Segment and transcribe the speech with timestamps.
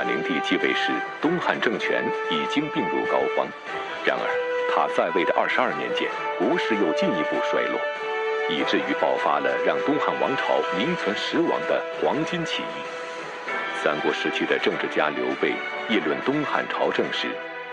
[0.00, 3.44] 汉灵帝继位时，东汉政权已经病入膏肓。
[4.02, 4.24] 然而，
[4.72, 7.78] 他在位的二十二年间，国势又进一步衰落，
[8.48, 12.80] 以至于爆发了让东汉王朝名存实亡的黄巾起义。
[13.84, 15.52] 三国时期的政治家刘备
[15.90, 17.28] 议论东汉朝政时，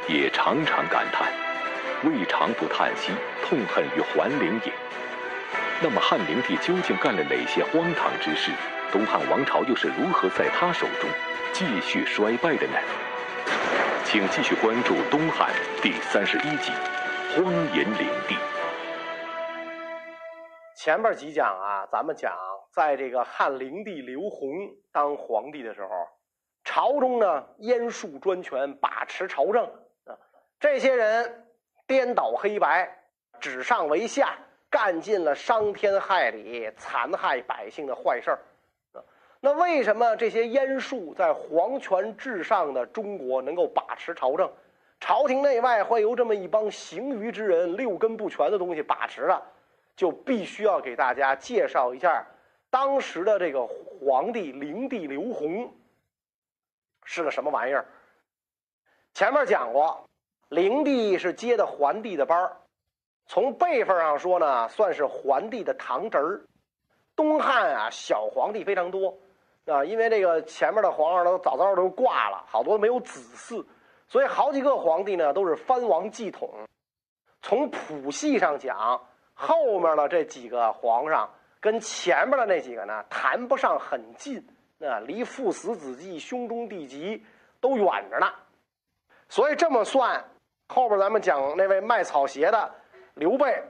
[0.09, 1.32] 也常常感叹
[2.04, 3.14] ：“未尝不叹息，
[3.48, 4.73] 痛恨于桓灵也。”
[5.80, 8.52] 那么，汉灵帝究竟干了哪些荒唐之事？
[8.91, 11.09] 东汉王朝又是如何在他手中
[11.54, 12.77] 继续衰败的呢？
[14.05, 15.49] 请继续关注《东汉》
[15.81, 16.72] 第三十一集
[17.35, 18.35] 《荒淫灵帝》。
[20.75, 22.31] 前边几讲啊，咱们讲
[22.72, 24.49] 在这个汉灵帝刘宏
[24.91, 25.89] 当皇帝的时候，
[26.63, 29.66] 朝中呢阉竖专权，把持朝政
[30.05, 30.16] 啊，
[30.59, 31.48] 这些人
[31.86, 32.89] 颠倒黑白，
[33.39, 34.38] 指上为下。
[34.70, 38.39] 干尽了伤天害理、残害百姓的坏事儿，
[39.40, 44.52] 那为什么这些阉术在皇权至上的中国能够把持朝政？
[45.00, 49.44] 朝廷内外会由这么一帮行于之人、六根不全的东西把持了？
[49.95, 52.26] 就必须要给大家介绍一下
[52.70, 55.73] 当时的这个皇帝灵帝刘宏
[57.04, 57.86] 是个什么玩意儿。
[59.14, 60.08] 前面讲过，
[60.50, 62.58] 灵帝是接的桓帝的班儿。
[63.28, 66.42] 从辈分上说呢，算是桓帝的堂侄儿。
[67.16, 69.17] 东汉啊，小皇帝非常多
[69.68, 73.66] 啊，因为这个前面的皇上都早早都挂了，好多没有子嗣，
[74.08, 76.50] 所以好几个皇帝呢都是藩王继统。
[77.42, 79.00] 从谱系上讲，
[79.34, 81.30] 后面的这几个皇上
[81.60, 84.38] 跟前面的那几个呢谈不上很近，
[84.80, 87.22] 啊，离父死子继、兄终弟及
[87.60, 88.28] 都远着呢。
[89.28, 90.23] 所以这么算，
[90.70, 92.72] 后边咱们讲那位卖草鞋的。
[93.16, 93.62] 刘备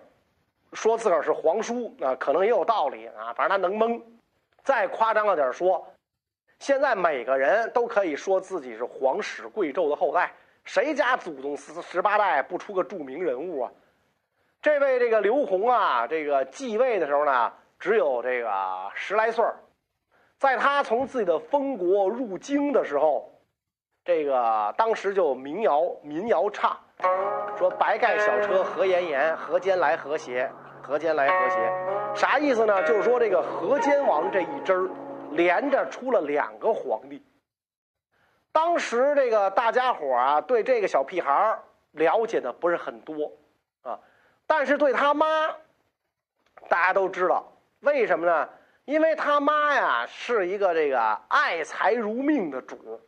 [0.73, 3.34] 说自个儿是皇叔啊，可能也有道理啊。
[3.34, 4.00] 反正他能蒙。
[4.67, 5.87] 再夸张了点说，
[6.59, 10.33] 现在每个人都可以说自己是皇室贵胄的后代，
[10.65, 13.71] 谁家祖宗十十八代不出个著名人物啊？
[14.61, 18.51] 这位这个刘宏啊，这个继位的时候呢，只有这个
[18.94, 19.45] 十来岁
[20.38, 23.39] 在他从自己的封国入京的时候，
[24.03, 26.77] 这个当时就民谣民谣唱。
[27.57, 30.51] 说白盖小车何延延，何间来何邪？
[30.88, 31.58] 何间来和谐？
[32.16, 32.81] 啥意思呢？
[32.88, 34.90] 就是说这个河间王这一支儿，
[35.31, 37.22] 连着出了两个皇帝。
[38.53, 41.59] 当时这个大家伙啊，对这个小屁孩儿
[41.92, 43.30] 了解的不是很多
[43.81, 44.00] 啊，
[44.48, 45.25] 但是对他妈，
[46.70, 47.46] 大家都知道，
[47.81, 48.48] 为什么呢？
[48.86, 53.02] 因为他妈呀是一个这个爱财如命的主。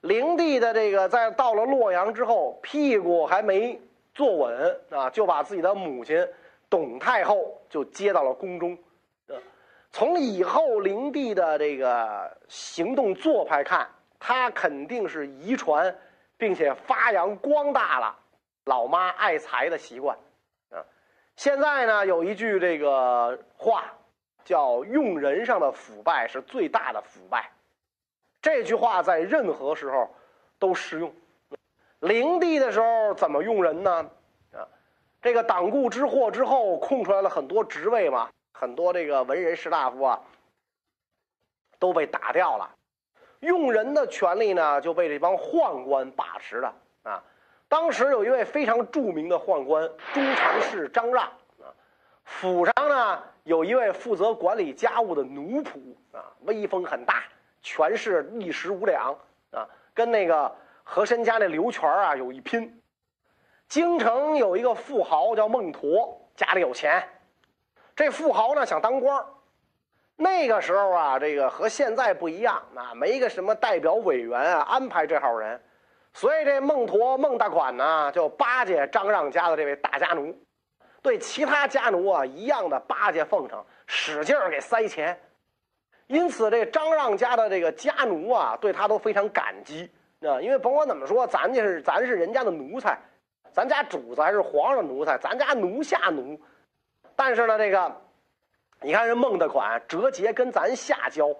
[0.00, 3.80] 灵帝的这个在到了洛阳之后，屁股还没
[4.12, 6.28] 坐稳啊，就把自己的母亲
[6.70, 8.78] 董太后就接到了宫中。
[9.26, 9.36] 呃
[9.90, 13.88] 从以后灵帝的这个行动做派看，
[14.20, 15.96] 他肯定是遗传
[16.36, 18.14] 并且发扬光大了
[18.66, 20.14] 老妈爱财的习惯。
[20.70, 20.84] 啊，
[21.36, 23.84] 现在呢有一句这个话
[24.44, 27.50] 叫“用人上的腐败是最大的腐败”。
[28.42, 30.14] 这句话在任何时候
[30.58, 31.10] 都适用。
[32.00, 34.10] 灵帝的时候怎么用人呢？
[35.20, 40.20] 这个党锢之祸之后，空出来了很多职位嘛，很多这个文人士大夫啊
[41.78, 42.70] 都被打掉了，
[43.40, 47.22] 用人的权利呢就被这帮宦官把持了啊。
[47.68, 51.68] 当时有一位非常著名的宦官中常侍张让啊，
[52.24, 55.78] 府上呢有一位负责管理家务的奴仆
[56.12, 57.24] 啊，威风很大。
[57.60, 59.12] 权势一时无两
[59.50, 60.50] 啊，跟那个
[60.84, 62.80] 和珅家那刘全啊有一拼。
[63.68, 67.06] 京城有一个富豪叫孟驼，家里有钱。
[67.94, 69.22] 这富豪呢想当官
[70.16, 75.60] 那个时候啊，这个和现在不一样，那没个什么代表委员啊安排这号人，
[76.14, 80.34] 所以这孟驼孟大款呢就巴结张让家的这位大家奴，
[81.02, 85.20] 对其他家奴啊一样的巴结奉承，使劲儿给塞钱。
[86.06, 89.90] 因此，这张让家的这个家奴啊，对他都非常感激
[90.22, 90.40] 啊。
[90.40, 92.98] 因为甭管怎么说，咱家是咱是人家的奴才，
[93.52, 96.40] 咱家主子还是皇上奴才，咱家奴下奴。
[97.16, 98.00] 但是呢，这个
[98.80, 101.34] 你看人孟大款折节跟咱下交，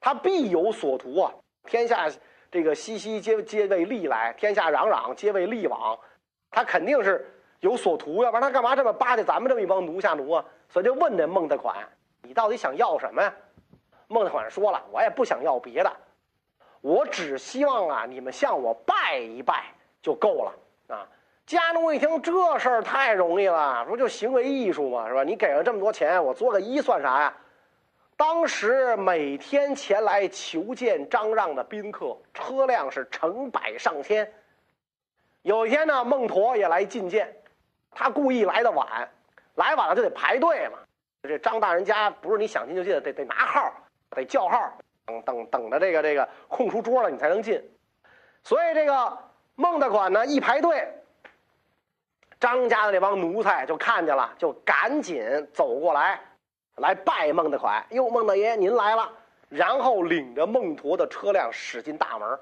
[0.00, 1.32] 他必有所图啊。
[1.64, 2.08] 天下
[2.50, 5.98] 这个熙熙皆皆为利来，天下攘攘皆为利往，
[6.50, 7.28] 他肯定是
[7.60, 10.44] 有所图，要不然他干嘛这么巴结咱们这么一帮奴下奴啊？
[10.68, 11.76] 所以就问这孟大款，
[12.22, 13.34] 你到底想要什么呀？
[14.08, 15.90] 孟大款说了：“我也不想要别的，
[16.80, 19.64] 我只希望啊，你们向我拜一拜
[20.02, 20.52] 就够了
[20.94, 21.08] 啊。”
[21.52, 25.22] 家奴一听这事儿太容易了，不就行为艺术嘛，是吧？
[25.22, 27.34] 你给了这么多钱，我做个揖算啥呀？
[28.16, 34.32] 当时每天前来求见张让的宾客，车辆是成百上千。
[35.42, 37.36] 有一天呢，孟陀也来觐见，
[37.90, 39.10] 他故意来的晚，
[39.56, 40.78] 来晚了就得排队嘛。
[41.22, 43.70] 这张大人家不是你想进就进，得得拿号，
[44.08, 44.72] 得叫号，
[45.04, 47.62] 等等等着这个这个空出桌了你才能进。
[48.42, 49.18] 所以这个
[49.54, 50.88] 孟大款呢一排队，
[52.52, 56.20] 张家的这帮奴才就看见了，就赶紧走过来，
[56.76, 57.82] 来拜孟大款。
[57.88, 59.10] 哟，孟大爷您来了。
[59.48, 62.38] 然后领着孟陀的车辆驶进大门，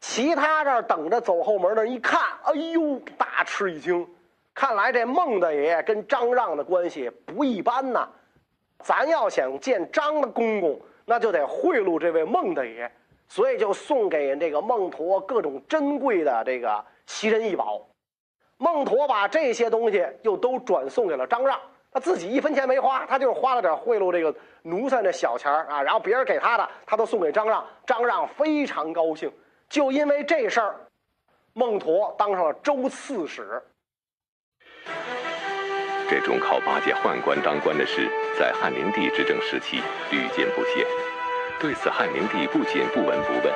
[0.00, 4.08] 其他这儿等着走后门的人一看，哎呦，大吃一惊。
[4.54, 8.08] 看来这孟大爷跟张让的关系不一般呐，
[8.78, 12.90] 咱要想见张的公公，那就得贿赂这位孟大爷，
[13.28, 17.86] 所以就送给这个孟陀各种珍贵的这个奇珍异宝。
[18.58, 21.60] 孟陀把这些东西又都转送给了张让，
[21.92, 25.82] 他自己一分钱没花，他就是花了点贿赂这个奴才的小钱啊。
[25.82, 29.30] 然后别人给他的，他都送给张让，张让非常高兴。
[29.68, 30.76] 就因为这事儿，
[31.52, 33.62] 孟陀当上了州刺史。
[36.08, 38.08] 这种靠巴结宦官当官的事，
[38.38, 40.86] 在汉灵帝执政时期屡见不鲜。
[41.58, 43.52] 对此，汉灵帝不仅不闻不问，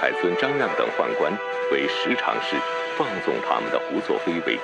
[0.00, 1.30] 海尊张亮等宦官
[1.70, 2.56] 为十常侍，
[2.96, 4.58] 放纵他们的胡作非为。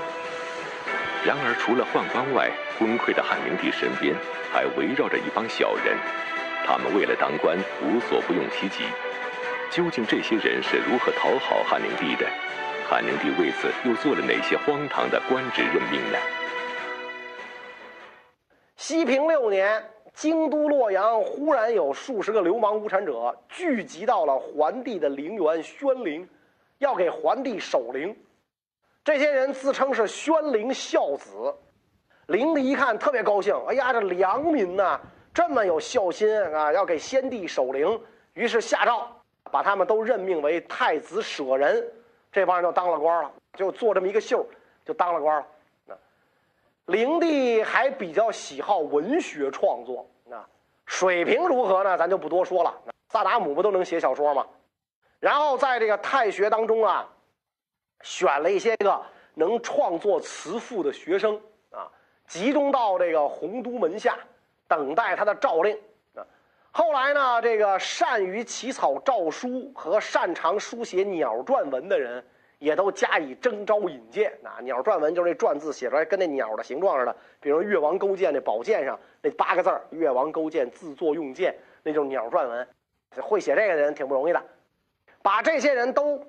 [1.26, 4.14] 然而，除了宦官外，昏聩的汉灵帝身边
[4.50, 5.94] 还围绕着一帮小人，
[6.64, 8.84] 他们为了当官无所不用其极。
[9.70, 12.26] 究竟这些人是如何讨好汉灵帝的？
[12.88, 16.16] 汉灵帝为此又做了哪些荒唐的官职任命呢？
[18.86, 19.82] 西平六年，
[20.14, 26.28] 京都洛阳忽然有数十个流氓无产者聚集到了桓帝的陵园宣陵，
[26.78, 28.16] 要给桓帝守陵。
[29.02, 31.52] 这些人自称是宣陵孝子。
[32.28, 35.00] 灵帝一看特别高兴，哎呀，这良民呐，
[35.34, 38.00] 这么有孝心啊，要给先帝守陵。
[38.34, 39.08] 于是下诏，
[39.50, 41.84] 把他们都任命为太子舍人。
[42.30, 44.46] 这帮人就当了官了，就做这么一个秀，
[44.84, 45.44] 就当了官了。
[46.86, 50.46] 灵帝还比较喜好文学创作，啊，
[50.84, 51.98] 水平如何呢？
[51.98, 52.72] 咱就不多说了。
[53.08, 54.46] 萨达姆不都能写小说吗？
[55.18, 57.08] 然后在这个太学当中啊，
[58.02, 59.02] 选了一些个
[59.34, 61.40] 能创作词赋的学生
[61.70, 61.90] 啊，
[62.28, 64.16] 集中到这个洪都门下，
[64.68, 65.76] 等待他的诏令。
[66.14, 66.22] 啊，
[66.70, 72.24] 后来呢，这个善于起草诏书和擅长书写鸟篆文的人。
[72.58, 74.58] 也都加以征召引荐啊！
[74.62, 81.54] 鸟篆文就是那篆字写出来跟那鸟的形状似的，比如越王勾践那宝剑上那八个字儿“越王勾践自作用剑”，
[81.84, 82.66] 那就是鸟篆文。
[83.20, 84.42] 会写这个的人挺不容易的，
[85.22, 86.22] 把这些人都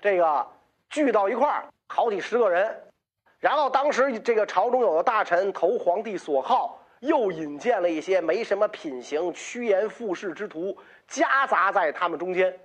[0.00, 0.46] 这个
[0.88, 2.82] 聚到一块儿，好几十个人。
[3.38, 10.76] 然后当时这个朝中有的大臣投皇帝所好，又引荐了一些没什么品行、趋炎附势之徒，
[11.06, 12.56] 夹杂在他们中间。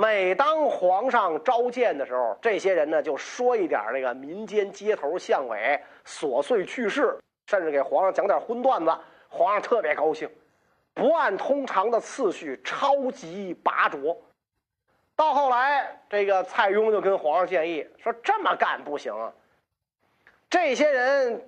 [0.00, 7.14] 每当皇上召见的时候，这些人呢就说一点那个民间街头巷尾琐碎趣事，
[7.48, 8.90] 甚至给皇上讲点荤段子，
[9.28, 10.26] 皇上特别高兴，
[10.94, 14.16] 不按通常的次序，超级拔擢。
[15.14, 19.12] 到后来，这个蔡邕就跟皇上建议说：“这么干不行，
[20.48, 21.46] 这些人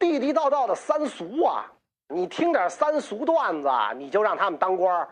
[0.00, 1.70] 地地道道的三俗啊，
[2.08, 5.08] 你听点三俗段子，你就让他们当官。”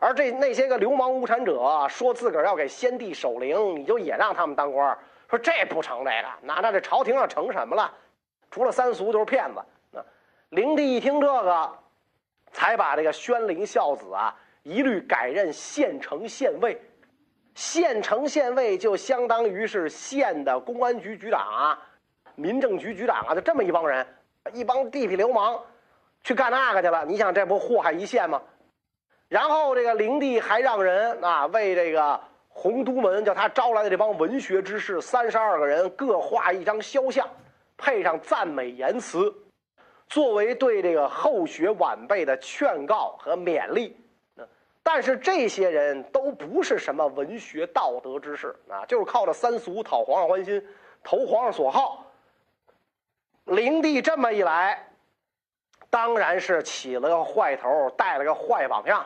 [0.00, 4.96] 而这那些个流氓无产者说自个儿要给先帝守灵，你就也让他们当官
[5.28, 7.92] 说这不成，这个那那这朝廷上成什么了？
[8.50, 9.60] 除了三俗就是骗子。
[9.90, 10.04] 那
[10.50, 11.70] 灵帝一听这个，
[12.52, 16.80] 才把这个宣陵孝子啊一律改任县城县尉。
[17.54, 21.82] 县城县尉就相当于是县的公安局局长啊、
[22.36, 24.06] 民政局局长啊，就这么一帮人，
[24.52, 25.60] 一帮地痞流氓
[26.22, 27.04] 去干那个去了。
[27.04, 28.40] 你想这不祸害一县吗？
[29.28, 32.18] 然后这个灵帝还让人啊为这个
[32.48, 37.28] 洪都门叫他招来的这帮文学之士三十二个人各画一张肖像，
[37.76, 39.32] 配上赞美言辞，
[40.08, 43.96] 作为对这个后学晚辈的劝告和勉励。
[44.82, 50.66] 但是这些人都不是什么文学道德之士啊，就是靠着三俗讨皇上欢心，
[51.04, 52.06] 投皇上所好。
[53.44, 54.88] 灵帝这么一来，
[55.90, 59.04] 当然是起了个坏头，带了个坏榜样。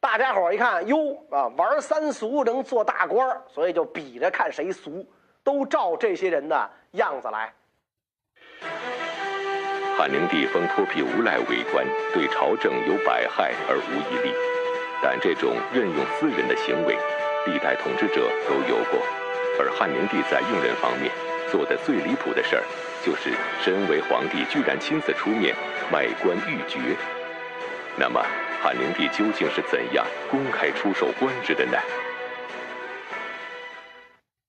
[0.00, 0.96] 大家伙一看，哟
[1.30, 5.04] 啊，玩三俗能做大官所以就比着看谁俗，
[5.42, 7.52] 都照这些人的样子来。
[9.98, 14.32] 汉灵帝封脱皮无赖为官，对朝政有百害而无一利，
[15.02, 16.96] 但这种任用私人的行为，
[17.46, 19.02] 历代统治者都有过。
[19.58, 21.10] 而汉灵帝在用人方面
[21.50, 22.62] 做的最离谱的事儿，
[23.04, 25.52] 就是身为皇帝居然亲自出面
[25.90, 26.96] 卖官鬻爵。
[27.96, 28.24] 那么，
[28.60, 31.78] 汉灵帝究竟是怎样公开出售官职的呢？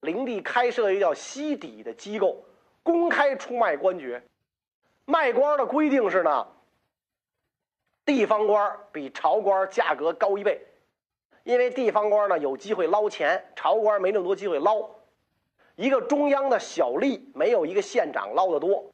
[0.01, 2.44] 灵帝开设一个叫西邸的机构，
[2.82, 4.22] 公开出卖官爵。
[5.06, 6.48] 卖官的规定是呢，
[8.04, 10.60] 地方官比朝官价格高一倍，
[11.44, 14.89] 因为地方官呢有机会捞钱，朝官没那么多机会捞。
[15.75, 18.92] 一个中央的小吏没有一个县长捞得多，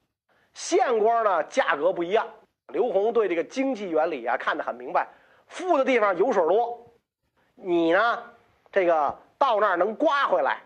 [0.54, 2.28] 县官呢价格不一样。
[2.70, 5.08] 刘洪对这个经济原理啊看得很明白，
[5.48, 6.86] 富的地方油水多，
[7.56, 8.24] 你呢
[8.72, 10.60] 这个到那儿能刮回来，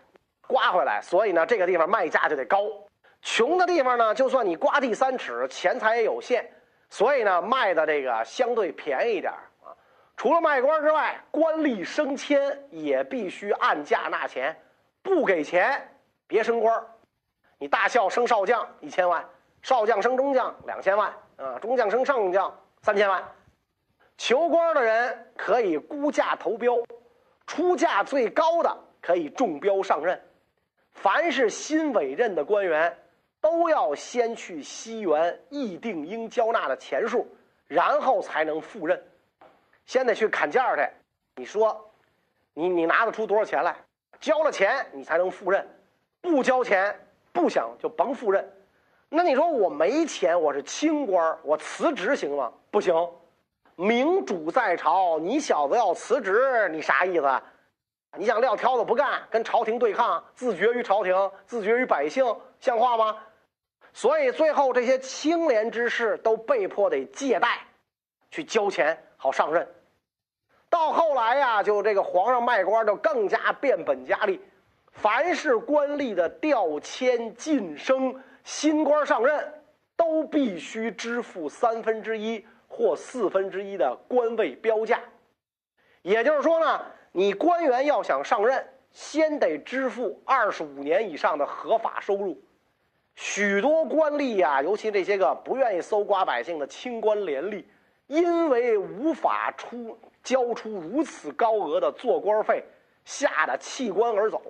[0.46, 2.62] 刮回来，所以呢这个地方卖价就得高。
[3.22, 6.50] 穷的地方呢，就算你刮地三尺，钱财也有限，
[6.88, 9.30] 所以呢，卖的这个相对便宜一点
[9.62, 9.76] 啊。
[10.16, 14.58] 除了卖官之外，官吏升迁也必须按价纳钱，
[15.02, 15.86] 不给钱
[16.26, 16.82] 别升官。
[17.58, 19.22] 你大校升少将一千万，
[19.60, 23.24] 少将升中将两千万，啊，中将升上将三千万。
[24.16, 26.76] 求官的人可以估价投标，
[27.46, 30.20] 出价最高的可以中标上任。
[30.92, 32.96] 凡是新委任的官员。
[33.42, 37.26] 都要先去西园议定应交纳的钱数，
[37.66, 39.02] 然后才能赴任。
[39.86, 40.86] 先得去砍价去。
[41.36, 41.90] 你说，
[42.52, 43.74] 你你拿得出多少钱来？
[44.20, 45.66] 交了钱你才能赴任，
[46.20, 46.94] 不交钱
[47.32, 48.46] 不想就甭赴任。
[49.12, 52.52] 那你说我没钱，我是清官，我辞职行吗？
[52.70, 52.94] 不行。
[53.74, 57.42] 明主在朝，你小子要辞职，你啥意思？
[58.16, 62.24] 你想撂挑子不干，跟朝廷对抗，自绝于朝廷，自绝于百姓，
[62.60, 63.16] 像话吗？
[63.92, 67.58] 所以最后这些清廉之士都被迫得借贷，
[68.30, 69.66] 去交钱好上任。
[70.68, 74.40] 到后来呀，就这个皇上卖官就更加变本加厉，
[74.92, 78.14] 凡是官吏的调迁晋升、
[78.50, 79.62] 新官上任，
[79.96, 85.00] 都必须支付三分之一或四分之一的官位标价。
[86.02, 92.42] 也就是说呢，你官员要想上任，先得支付二十五年以上的合法收入。
[93.14, 97.64] 许多官吏呀，尤其这些个不愿意搜刮百姓的清官廉吏，
[98.08, 102.64] 因为无法出交出如此高额的做官费，
[103.04, 104.42] 吓得弃官而走。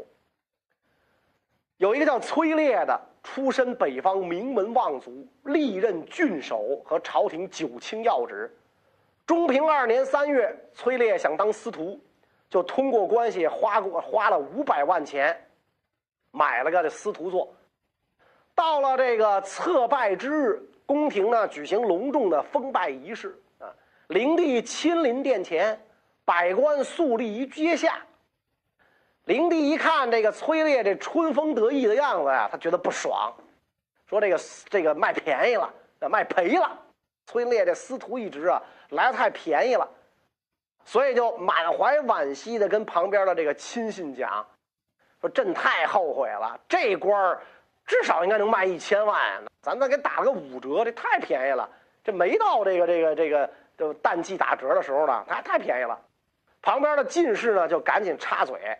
[1.77, 8.51] 有一个叫崔烈的，出身北方名门望族，历任郡守和朝廷九卿要职。
[9.27, 12.01] 中平二年三月，崔烈想当司徒，
[12.49, 15.39] 就通过关系花过花了五百万钱，
[16.33, 17.55] 买了个这司徒做。
[18.55, 23.73] 到了这个册拜之日，宫廷呢举行隆重的封拜仪式啊，
[24.09, 25.81] 灵帝亲临殿前，
[26.25, 28.05] 百官肃立于阶下。
[29.31, 33.33] 灵帝一看这个崔烈这春风得意的样子呀，他觉得不爽，
[34.09, 35.73] 说这个这个卖便宜了，
[36.11, 36.77] 卖赔了。
[37.29, 39.89] 崔烈这司徒一职啊，来的太便宜了，
[40.85, 44.45] 所以就满怀惋惜的跟旁边的这个亲信讲，
[45.21, 47.41] 说朕太后悔了，这官儿。
[47.87, 51.69] 至少应该能卖一千万，咱再给打了个五折，这太便宜了。
[52.03, 55.97] 这没到这个这个这个就淡季打折的时候呢，太太便宜了。
[56.63, 58.77] 旁边的进士呢就赶紧插嘴，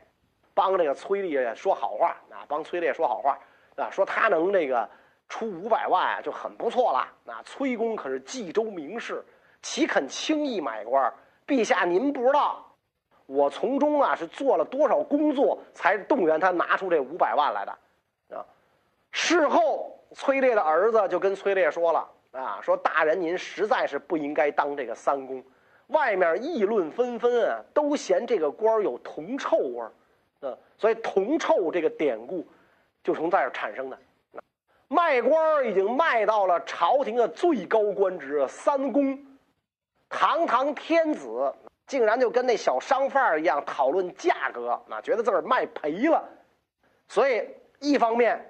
[0.61, 3.39] 帮这个崔烈说好话啊，帮崔烈说好话
[3.77, 4.87] 啊，说他能这个
[5.27, 7.09] 出五百万就很不错了。
[7.25, 9.25] 那崔公可是冀州名士，
[9.63, 11.11] 岂肯轻易买官？
[11.47, 12.63] 陛下您不知道，
[13.25, 18.45] 我从中啊是做了多少工作，才动员他拿出这五百万来的啊。
[19.13, 22.07] 事后，崔烈的儿子就跟崔烈说了
[22.39, 25.43] ：“啊，说大人您实在是不应该当这个三公，
[25.87, 29.91] 外面议论纷纷啊，都嫌这个官有铜臭味儿，
[30.41, 32.47] 啊，所以铜臭这个典故
[33.03, 33.99] 就从这儿产生的。
[34.89, 39.19] 卖官已经卖到了朝廷的最高官职三公，
[40.09, 41.55] 堂堂天子
[41.87, 46.29] 竟然就跟那小商贩一样讨论价格，啊，觉得自个儿卖赔了，
[47.09, 48.45] 所以一方面。”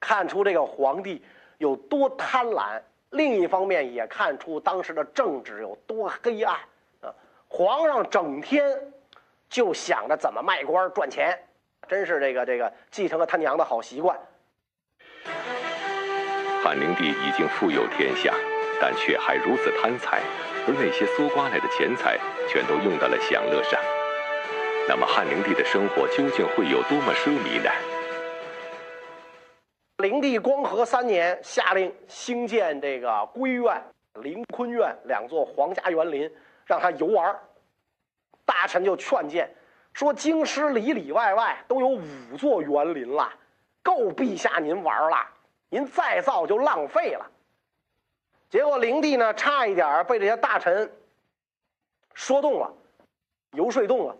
[0.00, 1.24] 看出这个皇帝
[1.56, 2.78] 有多贪婪，
[3.08, 6.58] 另一方面也看出当时的政治有多黑暗
[7.00, 7.08] 啊！
[7.48, 8.92] 皇上整天
[9.48, 11.38] 就想着怎么卖官赚钱，
[11.88, 14.18] 真是这个这个继承了他娘的好习惯。
[16.62, 18.34] 汉灵帝已经富有天下，
[18.80, 20.20] 但却还如此贪财，
[20.66, 23.78] 而那些搜刮来的钱财全都用到了享乐上。
[24.88, 27.70] 那么汉灵帝的生活究竟会有多么奢靡呢？
[29.98, 33.82] 灵帝光和三年，下令兴建这个归院、
[34.22, 36.30] 灵坤院两座皇家园林，
[36.66, 37.34] 让他游玩。
[38.44, 39.48] 大臣就劝谏
[39.92, 43.32] 说：“京师里里外外都有五座园林了，
[43.82, 45.18] 够陛下您玩了。
[45.68, 47.30] 您再造就浪费了。”
[48.50, 50.90] 结果灵帝呢，差一点被这些大臣
[52.12, 52.72] 说动了，
[53.52, 54.16] 游说动了。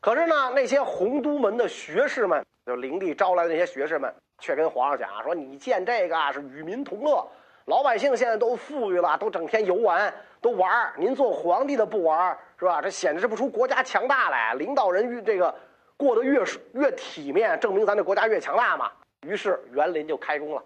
[0.00, 7.26] 可是呢，那些洪都门的学士们，就灵帝招来的那些学士们，却跟皇上讲啊说：“你建这个啊是与民同乐，
[7.68, 12.80] 老百姓现在都富裕了，都整天游玩，都玩您做皇帝的不玩是吧？
[12.80, 14.54] 这显示不出国家强大来。
[14.54, 15.54] 领导人越这个
[15.94, 18.90] 过得越越体面，证明咱这国家越强大嘛。
[19.20, 20.62] 于是园林就开工了。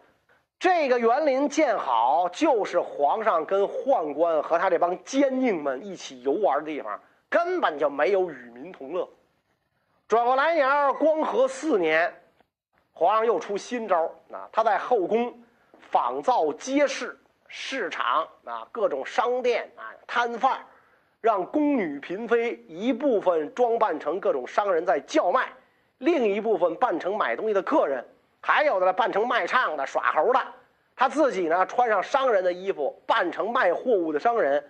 [0.61, 9.09] 这个园林建好，就是皇上跟宦官和他这帮奸佞们一起游玩的地方，根本就没有与民同乐。
[10.07, 12.15] 转过来年，光和四年，
[12.93, 14.49] 皇上又出新招啊！
[14.53, 15.35] 他在后宫
[15.93, 20.59] 仿造街市、市场啊，各种商店啊，摊贩，
[21.21, 25.53] 让宫女嫔妃一部分装扮成各种商人在叫卖，
[25.99, 28.03] 另一部分扮成买东西的客人，
[28.41, 30.41] 还有的呢扮成卖唱的、耍猴的。
[30.97, 34.65] 他自己呢，穿上商人的衣服，扮成卖货物的商人，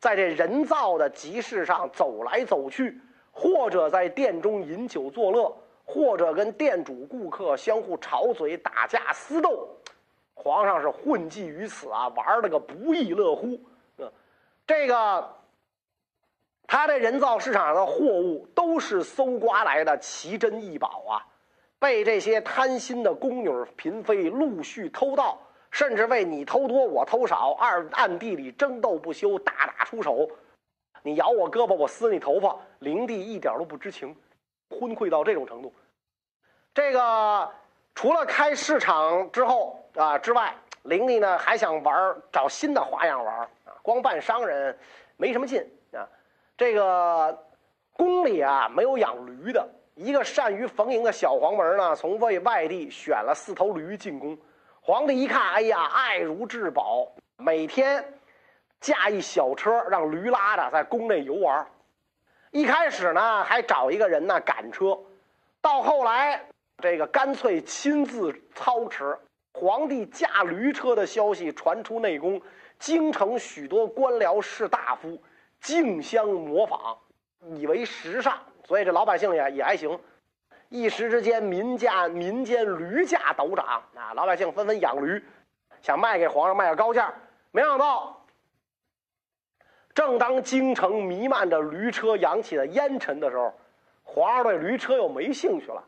[0.00, 3.00] 在这人造的集市上走来走去。
[3.38, 5.54] 或者在店中饮酒作乐，
[5.84, 9.75] 或者跟店主、顾客相互吵嘴、打架、私斗，
[10.46, 13.60] 皇上是混迹于此啊，玩了个不亦乐乎。
[13.98, 14.08] 嗯，
[14.64, 15.28] 这个
[16.68, 21.26] 他这人造市场上的货物都是搜刮来的奇珍异宝啊，
[21.80, 25.36] 被这些贪心的宫女嫔妃陆续偷盗，
[25.72, 30.30] 甚至为你偷多我偷少，二暗地里争斗不休，大打出手。
[31.02, 34.16] 你咬我胳膊，我撕你头发，灵帝一点都不知情，
[34.70, 35.74] 昏聩到这种程度。
[36.72, 37.50] 这个
[37.96, 43.72] 除了开市场之后啊之外，灵帝呢还想玩找新的花样玩啊。
[43.82, 44.78] 光扮商人
[45.16, 46.06] 没什么劲啊。
[46.58, 47.42] 这个
[47.94, 54.36] 宫里啊没有养驴的，一个善于逢迎的小黄门呢，从外外地选了四头驴进宫。
[54.82, 58.04] 皇帝一看，哎呀，爱如至宝，每天。
[58.78, 61.66] 驾一小车，让驴拉着在宫内游玩。
[62.50, 64.96] 一开始呢，还找一个人呢赶车，
[65.62, 66.44] 到后来，
[66.82, 69.16] 这个干脆亲自操持。
[69.52, 72.38] 皇帝驾驴车的消息传出内宫，
[72.78, 75.18] 京城许多官僚士大夫
[75.62, 76.98] 竞相模仿，
[77.40, 79.98] 以为时尚，所以这老百姓也也还行。
[80.68, 84.12] 一时之间，民价民间驴价陡涨啊！
[84.14, 85.24] 老百姓纷纷养驴，
[85.80, 87.14] 想卖给皇上卖个高价，
[87.50, 88.26] 没想到。
[89.94, 93.54] 正当京城弥漫着驴车扬起的烟尘的时候，
[94.02, 95.82] 皇上对驴车又没兴趣了。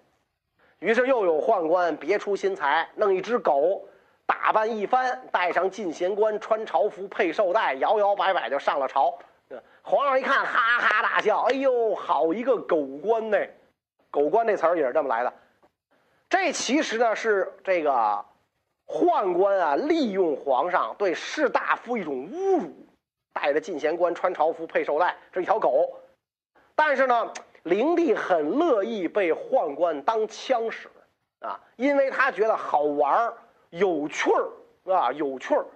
[0.80, 3.88] 于是又有宦官别出心裁，弄一只狗，
[4.26, 9.18] 打扮一番，带上进贤冠，穿朝服，配绶带，摇摇摆摆就上了朝。
[9.82, 13.38] 皇上一看，哈哈大笑：“哎呦，好一个狗官呢！
[14.10, 15.32] 狗官这词儿也是这么来的。
[16.28, 18.24] 这其实呢是这个
[18.86, 22.72] 宦官啊，利用皇上对士大夫一种侮辱。”
[23.32, 25.96] 带着进贤冠，穿朝服，配绶带，这一条狗。
[26.74, 27.32] 但是呢，
[27.68, 30.88] 灵帝很乐意被宦官当枪使
[31.40, 33.32] 啊，因为他觉得好玩
[33.70, 35.66] 有趣儿啊，有趣儿。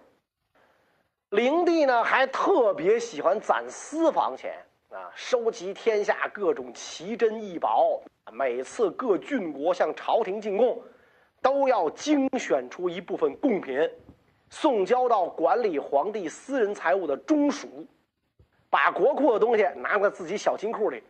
[1.31, 4.55] 灵帝呢还特别喜欢攒私房钱
[4.90, 8.00] 啊，收集天下各种奇珍异宝。
[8.33, 10.83] 每次各郡国向朝廷进贡，
[11.42, 13.90] 都要精选出一部分贡品。
[14.48, 17.87] 送交到管理皇帝私人财物的中署，
[18.70, 21.02] 把国库的东西拿在自己小金库里，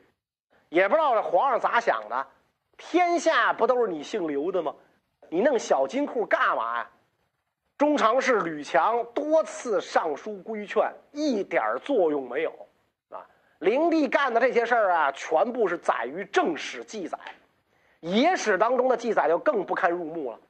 [0.73, 2.27] 也不知道这皇上咋想的，
[2.79, 4.75] 天下不都是你姓刘的吗？
[5.29, 6.91] 你弄小金库干嘛呀？
[7.77, 12.51] 中常侍吕强多次上书规劝，一点作用没有。
[13.11, 13.21] 啊，
[13.59, 17.19] 灵帝干的这些事儿啊，全部是载于正史记载，
[18.01, 20.41] 野史当中的记载就更不堪入目了。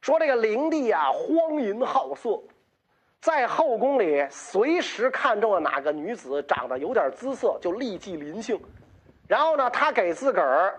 [0.00, 2.40] 说这个灵帝啊，荒淫好色，
[3.20, 8.56] 在后宫里随时看中了哪个女子长得有点姿色，就立即临幸。
[9.30, 10.74] 然后呢，他给自个儿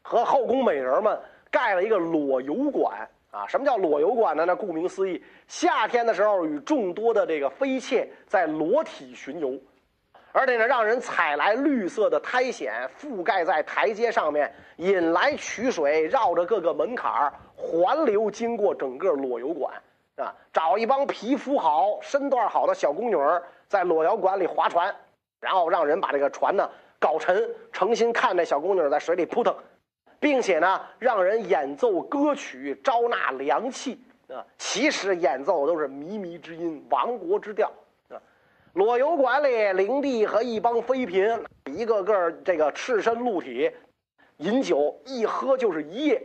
[0.00, 3.46] 和后宫美人们盖了一个裸游馆啊。
[3.46, 4.46] 什么叫裸游馆呢？
[4.46, 9.60] 那顾名思义，夏天的时候与众多的这个妃妾在裸体巡游。
[10.32, 19.74] 而且呢，让人采来绿色的苔藓覆盖在台阶上面，引来渠水，绕着各个门槛儿环流经过整个裸游馆，
[20.16, 24.94] 啊，找一帮皮肤好、身段好的小宫女儿在裸游馆里划船，
[25.40, 26.66] 然后让人把这个船呢
[26.98, 29.54] 搞沉，诚心看那小宫女在水里扑腾，
[30.18, 37.70] 并且呢让人演奏歌曲招纳良气，啊，其实演奏都是靡靡之音、亡国之调
[38.08, 38.20] 啊。
[38.74, 43.70] 裸游馆里，灵帝和一帮妃嫔，一个个这个赤身露体，
[44.38, 46.22] 饮酒一喝就是一夜，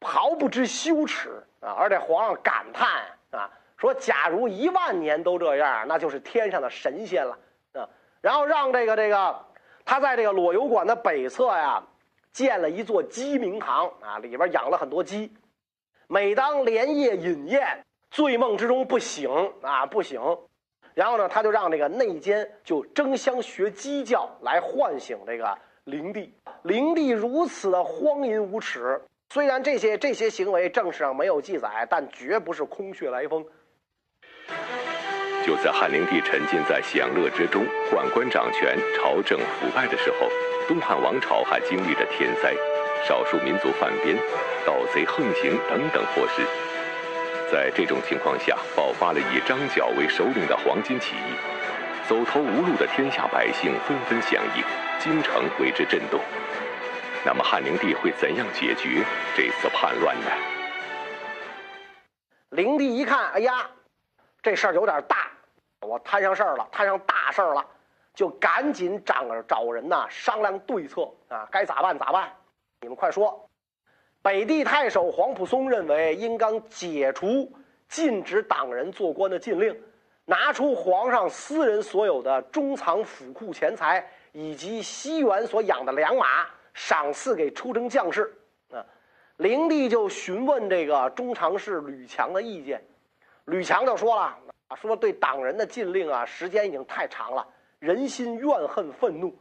[0.00, 1.72] 毫不知羞耻啊！
[1.72, 7.38] 而且皇上感叹啊，说：“假如一万年都这样，那就是天上的神仙了
[7.72, 7.88] 啊！”
[8.20, 9.44] 然后让这个这个
[9.88, 11.82] 他在这个裸油馆的北侧呀
[12.30, 15.32] 建了一座鸡鸣堂啊，里边养了很多鸡。
[16.08, 19.30] 每当连夜饮宴，醉梦之中不醒
[19.62, 20.20] 啊不醒，
[20.92, 26.34] 然后呢，他就让这个内奸就争相学鸡叫来唤醒这个灵帝。
[26.64, 33.42] 灵帝如此的荒淫无耻，虽然这些这些行为正史上没有记载，但绝不是空穴来风。
[35.48, 40.28] 就在汉灵帝沉浸在享乐之中、宦官掌权、朝政腐败的时候，
[40.68, 42.54] 东汉王朝还经历着天灾、
[43.02, 44.14] 少数民族犯边、
[44.66, 46.42] 盗贼横行等等祸事。
[47.50, 51.32] 在这种情况下，爆发了以张角为首领的黄巾起义，
[52.06, 54.62] 走投无路的天下百姓纷纷响应，
[55.00, 56.20] 京城为之震动。
[57.24, 59.02] 那么汉灵帝会怎样解决
[59.34, 60.26] 这次叛乱呢？
[62.50, 63.66] 灵帝一看，哎呀，
[64.42, 65.16] 这事儿有点大。
[65.88, 67.64] 我摊上事儿了，摊上大事儿了，
[68.14, 72.30] 就赶紧找找人呐商量对策啊，该咋办咋办？
[72.82, 73.48] 你们快说！
[74.20, 77.50] 北地太守黄埔松认为，应当解除
[77.88, 79.74] 禁止党人做官的禁令，
[80.26, 88.30] 拿出皇上私人所有的中藏府库钱财以及西园所养的良马，赏赐给出征将士。
[88.70, 88.84] 啊，
[89.38, 92.84] 灵帝就询问这个中常侍吕强的意见，
[93.46, 94.36] 吕强就说了。
[94.68, 97.46] 啊，说对党人的禁令啊，时间已经太长了，
[97.78, 99.34] 人心怨恨愤怒。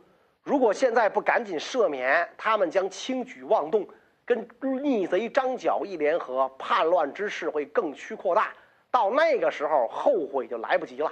[0.44, 3.86] 如果现在不赶紧赦免，他们将轻举妄动，
[4.26, 4.48] 跟
[4.82, 8.54] 逆贼张角一联合，叛乱之势会更趋扩大。
[8.90, 11.12] 到那个时候，后悔就来不及了。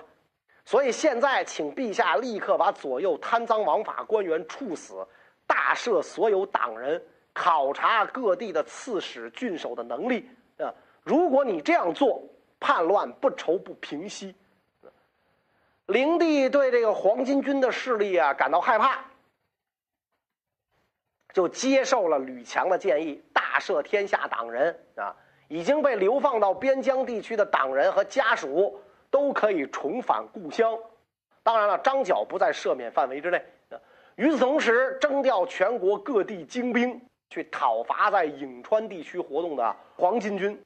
[0.63, 5.05] 所以现在，请陛下立刻把左右贪赃枉法官员处死，
[5.45, 10.73] 大赦所有党人，考察各地的刺史、郡守的能力啊。
[11.03, 12.23] 如果你这样做，
[12.59, 14.35] 叛乱不愁不平息，
[15.87, 19.05] 灵帝对这个黄巾军的势力啊感到害怕，
[21.33, 25.15] 就接受了吕强的建议，大赦天下党人啊，
[25.47, 28.79] 已经被流放到边疆地区的党人和家属
[29.11, 30.77] 都可以重返故乡。
[31.43, 33.43] 当然了，张角不在赦免范围之内。
[34.15, 40.59] 与此同时，征调全国各地精兵去讨伐在颍川地区活动的黄巾军。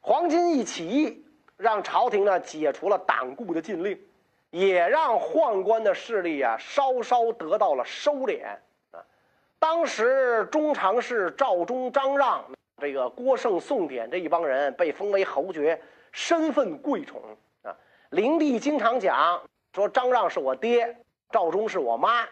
[0.00, 1.24] 黄巾一起义。
[1.56, 4.00] 让朝廷呢解除了党锢的禁令，
[4.48, 8.46] 也让宦官的势力啊稍稍得到了收敛
[8.92, 9.04] 啊。
[9.58, 12.42] 当时中常侍赵忠、张让、
[12.78, 15.78] 这个郭盛、宋典这一帮人被封为侯爵，
[16.12, 17.20] 身份贵宠
[17.62, 17.76] 啊。
[18.08, 19.42] 灵帝经常讲
[19.74, 20.96] 说张让是我爹，
[21.30, 22.26] 赵忠是我妈，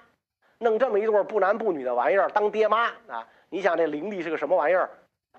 [0.56, 3.28] 弄这么一对不男不女的玩意儿当爹妈啊。
[3.50, 4.88] 你想这灵帝是个什么玩意儿？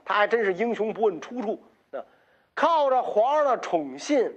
[0.05, 1.59] 他还真是英雄不问出处。
[2.53, 4.33] 靠着皇上的宠信，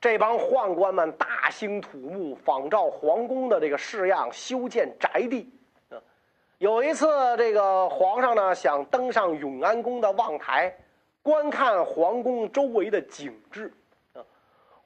[0.00, 5.50] 这帮宦官们大兴土木，仿照皇宫的这个式样修建宅地。
[6.58, 10.74] 有一次，这个皇上呢想登上永安宫的望台，
[11.22, 13.72] 观看皇宫周围的景致。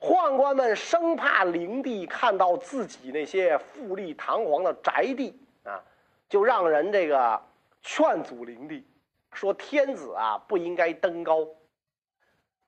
[0.00, 5.82] 宦官们生怕灵帝看到自己那些富丽堂皇的宅地啊，
[6.28, 7.40] 就让人这个
[7.82, 8.86] 劝阻灵帝，
[9.32, 11.46] 说天子啊不应该登高。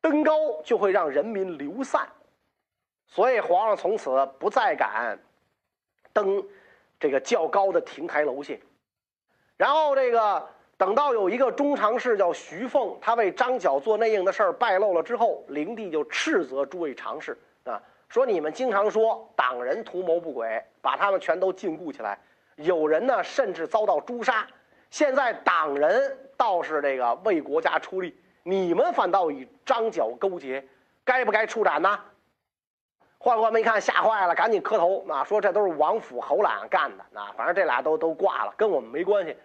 [0.00, 2.08] 登高就会让人民流散，
[3.06, 5.18] 所以皇上从此不再敢
[6.12, 6.42] 登
[6.98, 8.58] 这个较高的亭台楼榭。
[9.56, 22.18] 然后这个等到有一个中常侍叫徐凤，他为张角做内应的事儿败露了之后，灵帝就斥责诸位常侍啊，说你们经常说党人图谋不轨，把他们全都禁锢起来，
[22.56, 24.46] 有人呢甚至遭到诛杀。
[24.90, 28.18] 现在党人倒是这个为国家出力。
[28.42, 30.66] 你们反倒与张角勾结，
[31.04, 32.00] 该不该处斩呢？
[33.18, 39.36] 宦官们一看吓坏了，赶紧磕头啊，说这都是王府侯览干的啊，反正这俩都都挂了，跟我们没关系。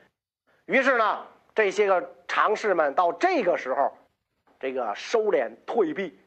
[0.66, 3.92] 于是呢，这些个常侍们到这个时候，
[4.60, 6.18] 这个收敛退避，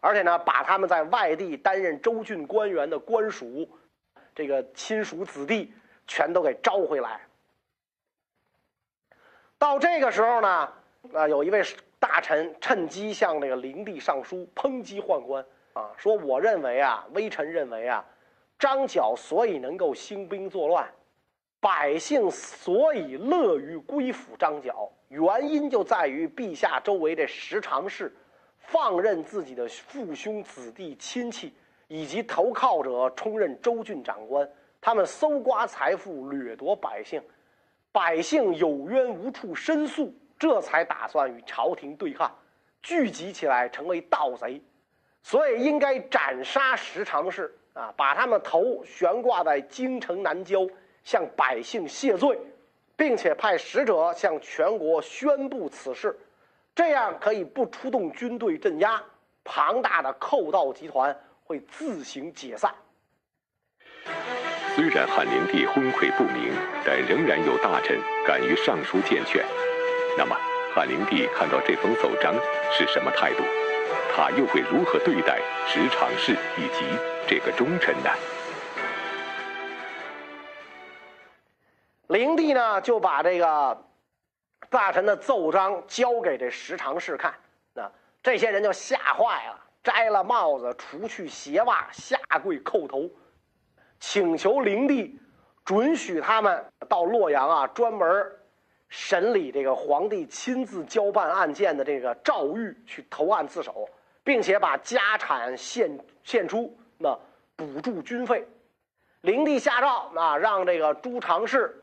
[0.00, 3.66] 而且呢，把他们在外地担任州郡官员的官属，
[4.34, 5.72] 这个亲属子弟
[6.06, 7.22] 全都给招回来。
[9.56, 10.48] 到这个时候呢，
[11.14, 11.64] 啊，有一位。
[12.00, 18.04] 大臣趁机向那个灵帝上书，抨击宦官啊，说我认为啊，微臣认为啊，
[18.58, 20.88] 张角所以能够兴兵作乱，
[21.60, 28.14] 百姓所以乐于归附张角，原因就在于陛下周围这十常侍
[28.58, 31.52] 放任自己的父兄子弟亲戚
[31.88, 34.48] 以及投靠者充任州郡长官，
[34.80, 37.20] 他们搜刮财富，掠夺百姓，
[37.90, 40.14] 百姓有冤无处申诉。
[40.38, 42.30] 这才打算与朝廷对抗，
[42.82, 44.62] 聚集起来成为盗贼，
[45.22, 50.66] 所以应该斩杀十常侍啊，把他们头悬挂在京城南郊，
[51.02, 52.38] 向百姓谢罪，
[52.96, 56.16] 并且派使者向全国宣布此事，
[56.74, 59.02] 这样可以不出动军队镇压，
[59.42, 62.72] 庞大的寇盗集团会自行解散。
[64.76, 66.52] 虽然汉灵帝昏聩不明，
[66.86, 69.44] 但仍然有大臣敢于上书谏劝。
[70.18, 70.36] 那么，
[70.74, 72.34] 汉灵帝看到这封奏章
[72.72, 73.44] 是什么态度？
[74.12, 76.84] 他又会如何对待十常侍以及
[77.28, 78.10] 这个忠臣呢？
[82.08, 83.80] 灵帝呢，就把这个
[84.68, 87.32] 大臣的奏章交给这十常侍看，
[87.72, 87.88] 那
[88.20, 93.08] 这些人就吓坏了，摘了帽子，除去鞋袜，下跪叩头。
[94.00, 95.16] 请求灵帝
[95.64, 98.32] 准许他们到洛阳啊，专门
[98.88, 103.88] 审理这个皇帝亲自交办案件的这个诏狱去投案自首，
[104.24, 107.18] 并且把家产献献出，那
[107.54, 108.46] 补助军费。
[109.20, 111.82] 灵帝下诏啊，让这个朱常侍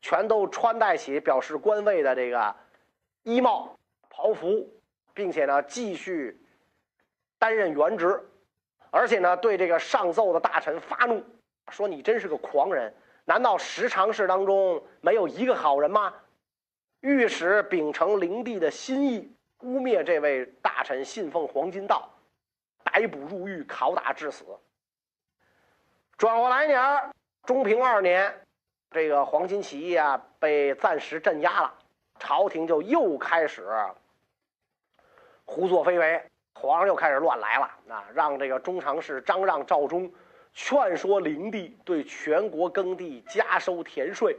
[0.00, 2.54] 全都穿戴起表示官位的这个
[3.22, 3.74] 衣帽
[4.08, 4.68] 袍服，
[5.12, 6.40] 并且呢继续
[7.38, 8.22] 担任原职，
[8.90, 11.24] 而且呢对这个上奏的大臣发怒。
[11.70, 12.94] 说你真是个狂人！
[13.24, 16.12] 难道十常侍当中没有一个好人吗？
[17.04, 22.10] 御史秉承灵帝的心意，污蔑这位大臣信奉黄金道，
[22.82, 24.42] 逮捕入狱，拷打致死。
[26.16, 26.80] 转过来年，
[27.44, 28.34] 中平二年，
[28.90, 31.74] 这个黄巾起义啊被暂时镇压了，
[32.18, 33.66] 朝廷就又开始
[35.44, 38.08] 胡作非为，皇上又开始乱来了啊！
[38.14, 40.10] 让这个中常侍张让、赵忠。
[40.54, 44.34] 劝说灵帝对全国耕地加收田税，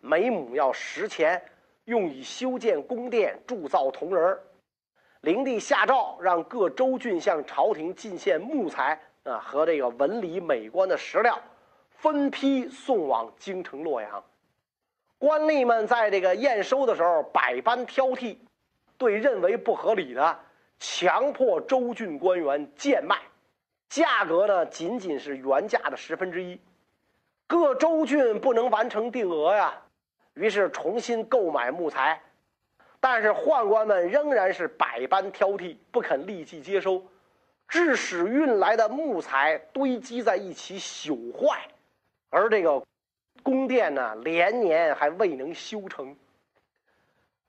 [0.00, 1.42] 每亩要十钱，
[1.84, 4.38] 用以修建宫殿、铸造铜人
[5.20, 11.38] 灵帝下诏让各州郡向朝廷进献木材啊和这个纹理美观的石料，
[11.90, 14.22] 分批送往京城洛阳。
[15.18, 18.36] 官吏们在这个验收的时候百般挑剔，
[18.98, 20.38] 对认为不合理的，
[20.78, 23.16] 强迫州郡官员贱卖。
[23.88, 26.60] 价格呢，仅仅是原价的十分之一，
[27.46, 29.80] 各州郡不能完成定额呀，
[30.34, 32.20] 于是重新购买木材，
[33.00, 37.02] 但是宦官们仍然是百般挑剔，不肯立即接收，
[37.68, 41.68] 致使运来的木材堆积在一起朽坏，
[42.30, 42.82] 而这个
[43.42, 46.16] 宫殿呢，连年还未能修成。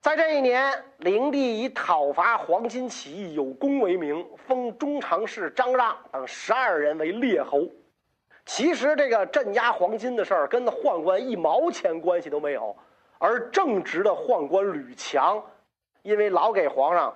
[0.02, 7.68] 在这一年，灵帝以讨伐黄巾起义有功为名，封中常侍张让等十二人为列侯。
[8.46, 12.76] 其实，这个镇压黄金的事儿跟宦官一毛钱关系都没有。
[13.18, 15.44] 而正直的宦官吕强，
[16.04, 17.16] 因为老给皇上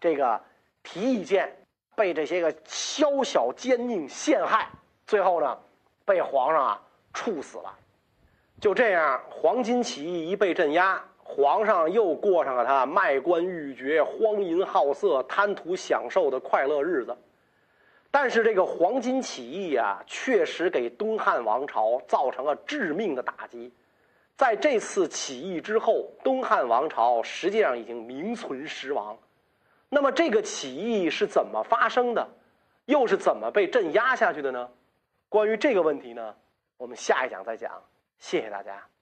[0.00, 0.40] 这个
[0.82, 1.54] 提意见，
[1.94, 4.68] 被这些个宵小奸佞陷害，
[5.06, 5.56] 最后呢，
[6.04, 6.82] 被皇上啊
[7.12, 7.72] 处死了。
[8.60, 11.00] 就这样，黄巾起义一被镇压。
[11.26, 17.16] 皇上又过上了他卖官鬻爵、荒淫好色、贪图享受的快乐日子，
[18.16, 23.72] 但是这个黄巾起义啊，确实给东汉王朝造成了致命的打击。
[24.36, 29.18] 在这次起义之后，东汉王朝实际上已经名存实亡。
[29.88, 32.24] 那么，这个起义是怎么发生的？
[32.84, 34.70] 又是怎么被镇压下去的呢？
[35.28, 36.36] 关于这个问题呢，
[36.76, 37.82] 我们下一讲再讲。
[38.20, 38.93] 谢谢大家。